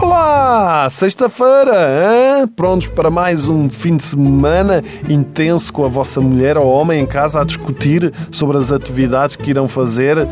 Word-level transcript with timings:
Olá! 0.00 0.88
Sexta-feira! 0.88 2.48
Prontos 2.54 2.86
para 2.88 3.10
mais 3.10 3.48
um 3.48 3.68
fim 3.68 3.96
de 3.96 4.04
semana 4.04 4.84
intenso 5.08 5.72
com 5.72 5.84
a 5.84 5.88
vossa 5.88 6.20
mulher 6.20 6.56
ou 6.56 6.68
homem 6.68 7.00
em 7.00 7.06
casa 7.06 7.40
a 7.40 7.44
discutir 7.44 8.12
sobre 8.30 8.56
as 8.56 8.70
atividades 8.70 9.36
que 9.36 9.50
irão 9.50 9.66
fazer 9.66 10.28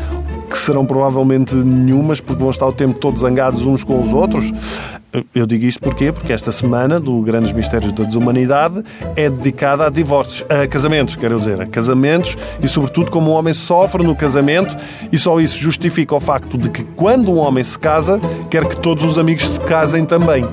que 0.49 0.57
serão 0.57 0.85
provavelmente 0.85 1.53
nenhumas, 1.53 2.19
porque 2.19 2.41
vão 2.41 2.49
estar 2.49 2.65
o 2.65 2.73
tempo 2.73 2.97
todo 2.97 3.19
zangados 3.19 3.65
uns 3.65 3.83
com 3.83 4.01
os 4.01 4.11
outros. 4.11 4.51
Eu 5.33 5.47
digo 5.47 5.65
isto 5.65 5.79
porquê? 5.79 6.11
Porque 6.11 6.31
esta 6.31 6.51
semana 6.51 6.99
do 6.99 7.19
Grandes 7.21 7.51
Mistérios 7.51 7.91
da 7.91 8.03
Desumanidade 8.03 8.83
é 9.15 9.27
dedicada 9.27 9.87
a 9.87 9.89
divórcios, 9.89 10.45
a 10.47 10.67
casamentos, 10.67 11.15
quero 11.15 11.35
dizer, 11.37 11.59
a 11.59 11.65
casamentos 11.65 12.37
e, 12.61 12.67
sobretudo, 12.67 13.09
como 13.09 13.31
um 13.31 13.33
homem 13.33 13.53
sofre 13.53 14.03
no 14.03 14.15
casamento 14.15 14.75
e 15.11 15.17
só 15.17 15.39
isso 15.39 15.57
justifica 15.57 16.15
o 16.15 16.19
facto 16.19 16.59
de 16.59 16.69
que 16.69 16.83
quando 16.83 17.31
um 17.31 17.37
homem 17.39 17.63
se 17.63 17.77
casa, 17.77 18.21
quer 18.51 18.65
que 18.65 18.77
todos 18.77 19.03
os 19.03 19.17
amigos 19.17 19.49
se 19.49 19.59
casem 19.61 20.05
também. 20.05 20.47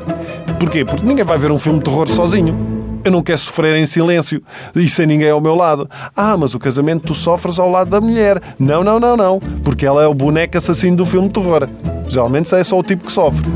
Porquê? 0.59 0.86
Porque 0.86 1.05
ninguém 1.05 1.25
vai 1.25 1.38
ver 1.38 1.50
um 1.50 1.59
filme 1.59 1.78
de 1.78 1.84
terror 1.84 2.09
sozinho. 2.09 2.56
Eu 3.05 3.12
não 3.12 3.23
quero 3.23 3.38
sofrer 3.38 3.77
em 3.77 3.84
silêncio 3.84 4.42
e 4.75 4.88
sem 4.88 5.06
ninguém 5.06 5.30
ao 5.30 5.41
meu 5.41 5.55
lado. 5.55 5.88
Ah, 6.16 6.34
mas 6.36 6.55
o 6.55 6.59
casamento 6.59 7.09
tu 7.09 7.14
sofres 7.14 7.59
ao 7.59 7.70
lado 7.70 7.91
da 7.91 8.00
mulher. 8.00 8.41
Não, 8.59 8.83
não, 8.83 8.98
não, 8.98 9.16
não. 9.16 9.38
Porque 9.62 9.84
ela 9.84 10.02
é 10.02 10.06
o 10.06 10.14
boneco 10.14 10.56
assassino 10.56 10.97
do 10.97 11.05
filme 11.05 11.28
de 11.28 11.34
terror. 11.34 11.69
Geralmente 12.09 12.52
é 12.55 12.64
só 12.64 12.78
o 12.78 12.83
tipo 12.83 13.05
que 13.05 13.12
sofre. 13.12 13.47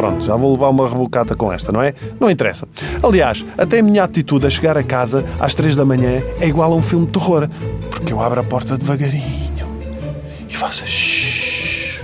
Pronto, 0.00 0.24
já 0.24 0.34
vou 0.34 0.52
levar 0.52 0.70
uma 0.70 0.88
rebocata 0.88 1.34
com 1.34 1.52
esta, 1.52 1.70
não 1.70 1.82
é? 1.82 1.92
Não 2.18 2.30
interessa. 2.30 2.66
Aliás, 3.02 3.44
até 3.58 3.80
a 3.80 3.82
minha 3.82 4.02
atitude 4.02 4.46
a 4.46 4.48
chegar 4.48 4.78
a 4.78 4.82
casa 4.82 5.26
às 5.38 5.52
três 5.52 5.76
da 5.76 5.84
manhã 5.84 6.22
é 6.40 6.48
igual 6.48 6.72
a 6.72 6.74
um 6.74 6.80
filme 6.80 7.04
de 7.04 7.12
terror. 7.12 7.46
Porque 7.90 8.10
eu 8.10 8.18
abro 8.18 8.40
a 8.40 8.42
porta 8.42 8.78
devagarinho 8.78 9.68
e 10.48 10.56
faço. 10.56 10.86
Shhh. 10.86 12.02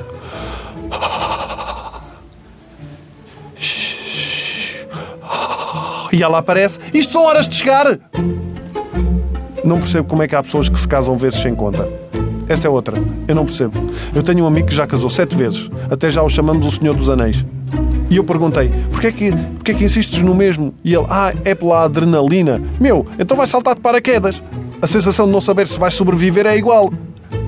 E 6.12 6.22
ela 6.22 6.36
aparece. 6.36 6.78
Isto 6.92 7.14
são 7.14 7.24
horas 7.24 7.48
de 7.48 7.56
chegar! 7.56 7.98
Não 9.64 9.78
percebo 9.78 10.06
como 10.06 10.22
é 10.22 10.28
que 10.28 10.36
há 10.36 10.42
pessoas 10.42 10.68
que 10.68 10.78
se 10.78 10.86
casam 10.86 11.16
vezes 11.16 11.40
sem 11.40 11.54
conta. 11.54 11.88
Essa 12.46 12.66
é 12.66 12.70
outra. 12.70 13.02
Eu 13.26 13.34
não 13.34 13.46
percebo. 13.46 13.82
Eu 14.14 14.22
tenho 14.22 14.44
um 14.44 14.46
amigo 14.46 14.68
que 14.68 14.74
já 14.74 14.86
casou 14.86 15.08
sete 15.08 15.34
vezes. 15.34 15.70
Até 15.90 16.10
já 16.10 16.22
o 16.22 16.28
chamamos 16.28 16.66
o 16.66 16.70
Senhor 16.70 16.94
dos 16.94 17.08
Anéis. 17.08 17.42
E 18.08 18.16
eu 18.16 18.24
perguntei, 18.24 18.70
porquê 18.90 19.08
é 19.08 19.12
que, 19.12 19.32
porquê 19.32 19.72
é 19.72 19.74
que 19.74 19.84
insistes 19.84 20.22
no 20.22 20.34
mesmo? 20.34 20.72
E 20.84 20.94
ele, 20.94 21.06
ah, 21.10 21.32
é 21.44 21.54
pela 21.54 21.84
adrenalina. 21.84 22.62
Meu, 22.80 23.04
então 23.18 23.36
vai 23.36 23.46
saltar 23.46 23.74
de 23.74 23.80
paraquedas. 23.80 24.42
A 24.80 24.86
sensação 24.86 25.26
de 25.26 25.32
não 25.32 25.40
saber 25.40 25.66
se 25.66 25.78
vais 25.78 25.94
sobreviver 25.94 26.46
é 26.46 26.56
igual. 26.56 26.92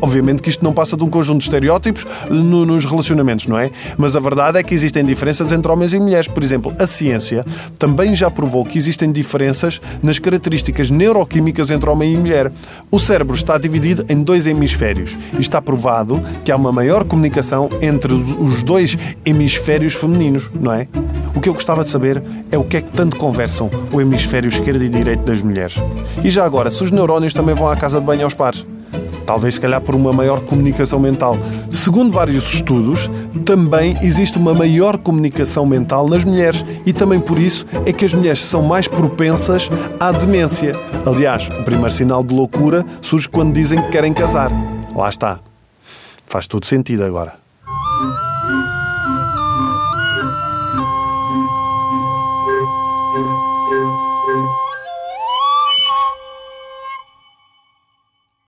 Obviamente 0.01 0.43
que 0.43 0.51
isto 0.51 0.65
não 0.65 0.73
passa 0.73 0.97
de 0.97 1.05
um 1.05 1.11
conjunto 1.11 1.39
de 1.39 1.45
estereótipos 1.45 2.07
no, 2.29 2.65
nos 2.65 2.85
relacionamentos, 2.85 3.47
não 3.47 3.59
é? 3.59 3.71
Mas 3.97 4.15
a 4.15 4.21
verdade 4.21 4.59
é 4.59 4.63
que 4.63 4.75
existem 4.75 5.05
diferenças 5.05 5.53
entre 5.53 5.71
homens 5.71 5.93
e 5.93 6.01
mulheres. 6.01 6.29
Por 6.29 6.43
exemplo, 6.43 6.73
a 6.79 6.87
ciência 6.87 7.45
também 7.79 8.15
já 8.15 8.31
provou 8.31 8.65
que 8.65 8.79
existem 8.79 9.11
diferenças 9.11 9.81
nas 10.03 10.19
características 10.19 10.91
neuroquímicas 10.91 11.71
entre 11.71 11.89
homem 11.89 12.15
e 12.15 12.17
mulher. 12.17 12.53
O 12.91 12.99
cérebro 12.99 13.35
está 13.35 13.59
dividido 13.59 14.05
em 14.09 14.23
dois 14.23 14.47
hemisférios 14.47 15.17
e 15.37 15.41
está 15.41 15.61
provado 15.61 16.21
que 16.45 16.53
há 16.53 16.57
uma 16.57 16.73
maior 16.73 17.05
comunicação 17.05 17.69
entre 17.81 18.13
os 18.13 18.63
dois 18.63 18.97
hemisférios 19.25 19.95
femininos, 19.95 20.51
não 20.55 20.73
é? 20.73 20.89
O 21.35 21.41
que 21.41 21.49
eu 21.49 21.55
gostava 21.55 21.85
de 21.85 21.91
saber 21.91 22.23
é 22.51 22.59
o 22.59 22.65
que 22.65 22.79
é 22.79 22.81
que 22.81 22.91
tanto 22.91 23.17
conversam 23.17 23.71
o 23.93 24.01
hemisfério 24.01 24.49
esquerdo 24.49 24.83
e 24.83 24.89
direito 24.89 25.25
das 25.25 25.43
mulheres. 25.43 25.77
E 26.23 26.31
já 26.31 26.45
agora, 26.45 26.71
se 26.71 26.83
os 26.83 26.91
neurónios 26.91 27.33
também 27.33 27.55
vão 27.55 27.69
à 27.69 27.77
casa 27.77 28.01
de 28.01 28.07
banho 28.07 28.25
aos 28.25 28.35
pares? 28.35 28.67
Talvez 29.29 29.57
se 29.57 29.61
calhar 29.61 29.79
por 29.83 29.95
uma 29.95 30.11
maior 30.11 30.41
comunicação 30.41 30.99
mental. 30.99 31.37
Segundo 31.71 32.11
vários 32.11 32.51
estudos, 32.51 33.11
também 33.45 33.95
existe 34.03 34.39
uma 34.39 34.55
maior 34.55 34.97
comunicação 34.97 35.67
mental 35.67 36.09
nas 36.09 36.25
mulheres 36.25 36.65
e 36.87 36.95
também 36.95 37.21
por 37.21 37.39
isso 37.39 37.67
é 37.85 37.93
que 37.93 38.07
as 38.07 38.15
mulheres 38.15 38.43
são 38.43 38.63
mais 38.63 38.89
propensas 38.89 39.69
à 40.01 40.11
demência. 40.13 40.73
Aliás, 41.05 41.47
o 41.47 41.63
primeiro 41.63 41.91
sinal 41.91 42.25
de 42.25 42.33
loucura 42.33 42.87
surge 43.03 43.29
quando 43.29 43.53
dizem 43.53 43.83
que 43.83 43.91
querem 43.91 44.15
casar. 44.15 44.51
Lá 44.97 45.11
está. 45.11 45.41
Faz 46.25 46.47
todo 46.47 46.65
sentido 46.65 47.05
agora. 47.05 47.35